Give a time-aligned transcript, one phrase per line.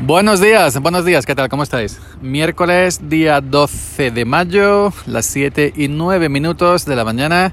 [0.00, 1.48] Buenos días, buenos días, ¿qué tal?
[1.48, 1.98] ¿Cómo estáis?
[2.22, 7.52] Miércoles, día 12 de mayo, las 7 y 9 minutos de la mañana.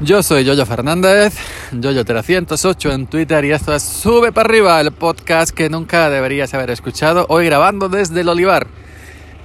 [0.00, 1.34] Yo soy Yoyo Fernández,
[1.72, 6.68] Yoyo308 en Twitter y esto es Sube para arriba, el podcast que nunca deberías haber
[6.68, 8.66] escuchado, hoy grabando desde el Olivar.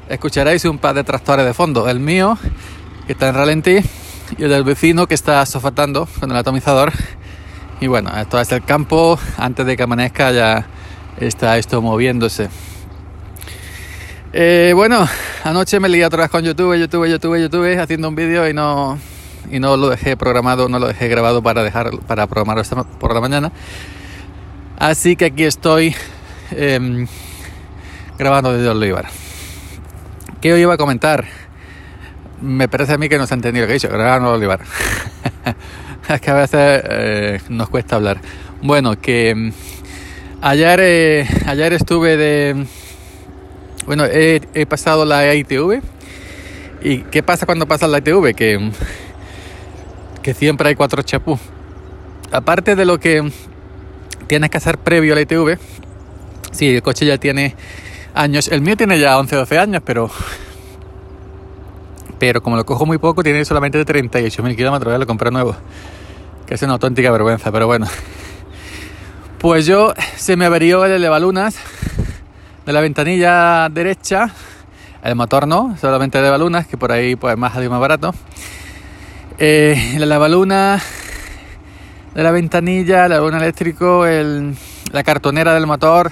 [0.09, 2.37] Escucharéis un par de tractores de fondo, el mío,
[3.07, 3.77] que está en ralentí,
[4.37, 6.91] y el del vecino, que está sofatando con el atomizador.
[7.79, 10.67] Y bueno, esto es el campo, antes de que amanezca ya
[11.19, 12.49] está esto moviéndose.
[14.33, 15.07] Eh, bueno,
[15.43, 18.99] anoche me lié otra vez con YouTube, YouTube, YouTube, YouTube, haciendo un vídeo y no,
[19.49, 22.63] y no lo dejé programado, no lo dejé grabado para dejar para programarlo
[22.99, 23.51] por la mañana.
[24.77, 25.95] Así que aquí estoy
[26.51, 27.05] eh,
[28.17, 29.05] grabando desde Olivar.
[30.41, 31.25] ¿Qué os iba a comentar?
[32.41, 34.59] Me parece a mí que no se ha entendido lo que he dicho, grabando Olivar.
[36.09, 38.19] es que a veces eh, nos cuesta hablar.
[38.61, 39.53] Bueno, que em,
[40.41, 42.65] Ayer, eh, ayer estuve de...
[43.85, 45.81] Bueno, he, pasado la ITV.
[46.81, 48.35] ¿Y qué pasa cuando pasa la ITV?
[48.35, 48.71] Que,
[50.21, 51.39] que siempre hay cuatro chapú.
[52.31, 53.31] Aparte de lo que
[54.27, 55.57] tienes que hacer previo a la ITV,
[56.51, 57.55] sí, el coche ya tiene
[58.13, 58.47] años.
[58.47, 60.09] El mío tiene ya 11, 12 años, pero
[62.19, 65.55] pero como lo cojo muy poco, tiene solamente 38.000 kilómetros, ya lo compré nuevo.
[66.45, 67.87] Que es una auténtica vergüenza, pero bueno.
[69.39, 71.57] Pues yo se me averió el elevalunas
[72.65, 74.31] de la ventanilla derecha,
[75.03, 78.13] el motor no, solamente el elevalunas, que por ahí pues más y más barato.
[79.37, 80.81] Eh, el elevaluna
[82.15, 84.55] de la ventanilla, el elevaluna eléctrico, el,
[84.91, 86.11] la cartonera del motor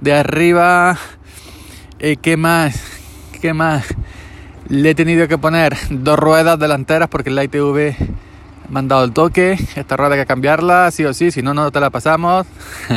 [0.00, 0.96] de arriba.
[1.98, 2.80] Eh, ¿Qué más?
[3.40, 3.84] ¿Qué más?
[4.68, 7.96] Le he tenido que poner dos ruedas delanteras porque la ITV
[8.72, 11.52] me han dado el toque, esta rueda hay que cambiarla, sí o sí, si no,
[11.52, 12.46] no te la pasamos.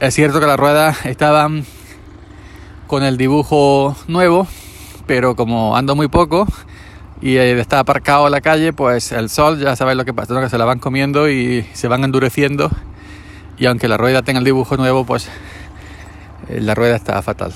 [0.00, 1.66] es cierto que las ruedas estaban
[2.86, 4.46] con el dibujo nuevo,
[5.06, 6.46] pero como ando muy poco
[7.20, 10.48] y está aparcado en la calle, pues el sol, ya sabéis lo que pasa, que
[10.48, 12.70] se la van comiendo y se van endureciendo.
[13.58, 15.28] Y aunque la rueda tenga el dibujo nuevo, pues
[16.48, 17.52] eh, la rueda está fatal.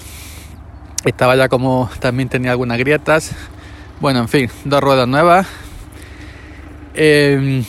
[1.06, 3.34] Estaba ya como también tenía algunas grietas.
[4.00, 5.46] Bueno, en fin, dos ruedas nuevas,
[6.94, 7.64] Em,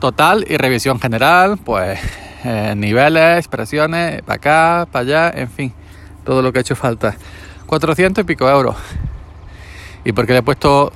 [0.00, 1.98] total y revisión general, pues
[2.44, 5.72] eh, niveles, presiones, para acá, para allá, en fin,
[6.24, 7.16] todo lo que ha hecho falta.
[7.66, 8.76] 400 y pico euros.
[10.04, 10.92] Y porque le he puesto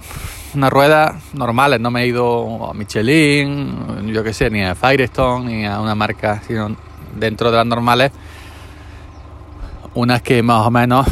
[0.55, 5.45] unas ruedas normales, no me he ido a Michelin, yo que sé, ni a Firestone,
[5.45, 6.77] ni a una marca, sino
[7.15, 8.13] dentro de las normales,
[9.95, 11.07] unas que más o menos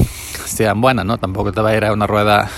[0.47, 1.19] sean buenas, ¿no?
[1.19, 2.49] Tampoco te va a ir a una rueda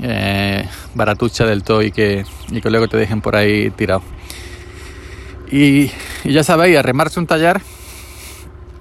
[0.00, 4.02] eh, baratucha del todo y que, y que luego te dejen por ahí tirado.
[5.50, 5.90] Y,
[6.24, 7.60] ya sabéis, arrimarse un tallar,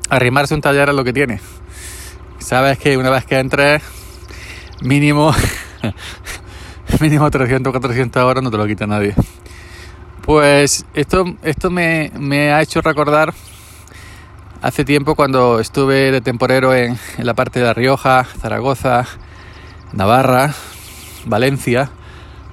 [0.09, 1.39] arrimarse un tallar es lo que tiene.
[2.39, 3.81] Sabes que una vez que entres,
[4.81, 5.33] mínimo,
[6.99, 9.15] mínimo 300 400 horas no te lo quita nadie.
[10.21, 13.33] Pues esto, esto me, me ha hecho recordar
[14.61, 19.05] hace tiempo cuando estuve de temporero en, en la parte de La Rioja, Zaragoza,
[19.93, 20.53] Navarra,
[21.29, 21.89] Valencia,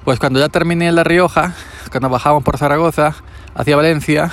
[0.03, 1.55] pues cuando ya terminé en La Rioja,
[1.91, 3.15] cuando bajamos por Zaragoza
[3.55, 4.31] hacia Valencia,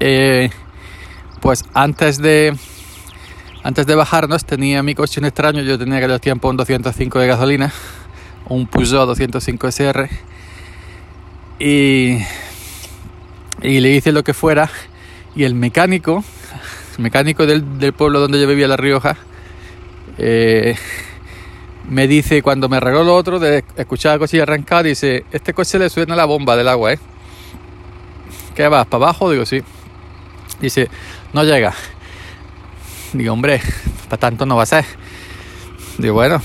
[0.00, 0.50] eh,
[1.40, 2.56] pues antes de
[3.62, 7.26] antes de bajarnos tenía mi coche un extraño, yo tenía aquel tiempo un 205 de
[7.26, 7.72] gasolina,
[8.48, 10.08] un Peugeot 205 SR
[11.58, 12.18] y,
[13.62, 14.70] y le hice lo que fuera
[15.34, 16.24] y el mecánico,
[16.96, 19.16] el mecánico del, pueblo donde yo vivía, La Rioja,
[20.18, 20.76] eh,
[21.88, 25.78] me dice, cuando me arregló lo otro, de escuchar el coche arrancar, dice, este coche
[25.78, 26.98] le suena la bomba del agua, ¿eh?
[28.54, 28.86] ¿Qué vas?
[28.86, 29.30] ¿Para abajo?
[29.30, 29.62] Digo, sí.
[30.60, 30.90] Dice,
[31.32, 31.72] no llega.
[33.12, 33.60] Digo, hombre,
[34.04, 34.84] para tanto no va a ser.
[35.96, 36.42] Digo, bueno,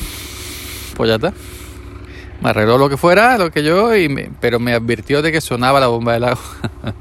[0.96, 1.34] pues ya está.
[2.42, 5.80] Me arregló lo que fuera, lo que yo, y pero me advirtió de que sonaba
[5.80, 6.44] la bomba del agua.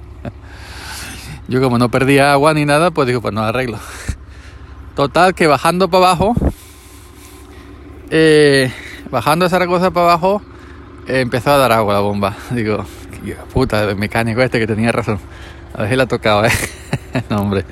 [1.48, 3.78] yo como no perdía agua ni nada, pues digo, pues no arreglo.
[4.97, 6.34] Total, que bajando para abajo,
[8.14, 8.70] eh,
[9.10, 10.42] bajando cosa para abajo,
[11.09, 12.36] eh, empezó a dar agua la bomba.
[12.50, 12.84] Digo,
[13.53, 15.18] puta, el mecánico este que tenía razón.
[15.74, 16.53] A ver si la tocaba, ¿eh?
[17.30, 17.64] no, hombre.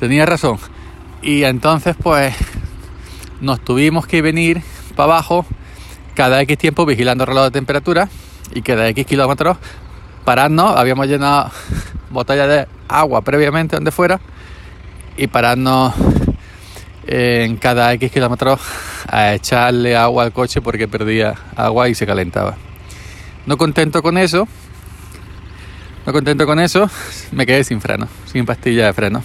[0.00, 0.58] Tenía razón.
[1.22, 2.34] Y entonces, pues,
[3.40, 4.62] nos tuvimos que venir
[4.96, 5.46] para abajo
[6.16, 8.08] cada X tiempo vigilando el reloj de temperatura
[8.52, 9.58] y cada X kilómetros
[10.24, 10.76] pararnos.
[10.76, 11.52] Habíamos llenado
[12.10, 14.18] botellas de agua previamente donde fuera
[15.16, 15.94] y pararnos
[17.06, 18.60] en cada X kilómetros
[19.08, 22.56] a echarle agua al coche porque perdía agua y se calentaba.
[23.46, 24.46] No contento con eso,
[26.06, 26.88] no contento con eso,
[27.32, 29.22] me quedé sin freno, sin pastilla de freno.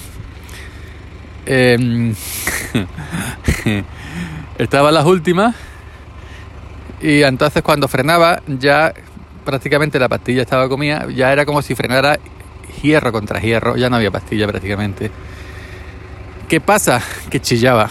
[1.46, 2.16] em,
[4.58, 5.56] estaba las últimas
[7.02, 8.94] y entonces cuando frenaba ya
[9.46, 12.20] prácticamente la pastilla estaba comida, ya era como si frenara
[12.82, 15.12] hierro contra hierro, ya no había pastilla prácticamente.
[16.48, 17.02] ¿Qué pasa?
[17.30, 17.90] Que chillaba.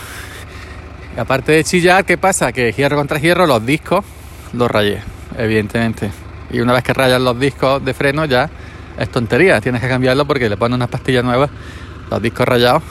[1.19, 2.53] aparte de chillar, ¿qué pasa?
[2.53, 4.03] Que hierro contra hierro los discos
[4.55, 5.03] los rayé,
[5.37, 6.11] evidentemente.
[6.50, 8.49] Y una vez que rayas los discos de freno ya
[8.99, 11.50] es tontería, tienes que cambiarlo porque le pones unas pastillas nuevas,
[12.11, 12.82] los discos rayados,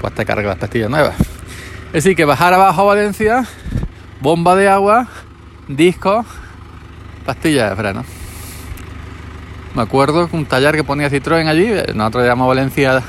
[0.00, 1.14] pues te cargas las pastillas nuevas.
[1.86, 3.46] Es decir, que bajar abajo Valencia,
[4.20, 5.06] bomba de agua,
[5.68, 6.24] disco,
[7.24, 8.04] pastillas de freno.
[9.76, 13.04] Me acuerdo un taller que ponía Citroën allí, nosotros llamamos Valencia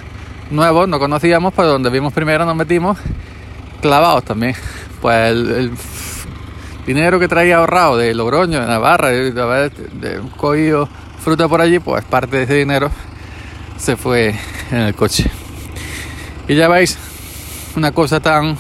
[0.54, 2.98] nuevo, no conocíamos, pero donde vimos primero nos metimos
[3.82, 4.56] clavados también.
[5.02, 5.72] Pues el
[6.86, 9.72] dinero que traía ahorrado de Logroño, de Navarra, de haber
[10.38, 10.88] cogido
[11.24, 12.90] fruta por allí, pues parte de ese dinero
[13.78, 14.36] se fue
[14.72, 15.30] en el coche.
[16.48, 16.98] Y ya veis,
[17.76, 18.58] una cosa tan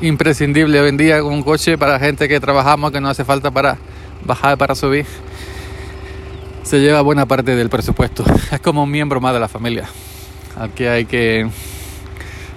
[0.00, 3.78] imprescindible hoy en día un coche para gente que trabajamos, que no hace falta para
[4.24, 5.06] bajar, para subir,
[6.74, 8.24] se lleva buena parte del presupuesto.
[8.50, 9.84] Es como un miembro más de la familia,
[10.58, 11.48] al que hay que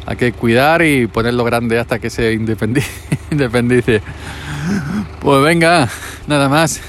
[0.08, 2.34] hay que cuidar y ponerlo grande hasta que se
[3.32, 4.02] independice.
[5.20, 5.88] Pues venga,
[6.26, 6.82] nada más.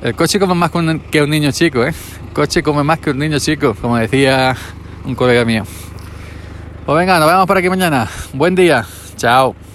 [0.00, 0.70] El coche come más
[1.10, 1.92] que un, niño chico, ¿eh?
[2.28, 4.56] El coche come más que un niño chico, como decía
[5.04, 5.64] un colega mío.
[6.86, 8.08] Pues venga, nos vemos por aquí mañana.
[8.32, 8.86] Buen día.
[9.18, 9.67] Chao.